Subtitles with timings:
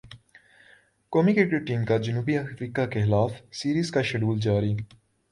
[1.13, 4.75] قومی cricket team کے جنوبی افریقہ کیخلاف سیریز کا شیڈول جاری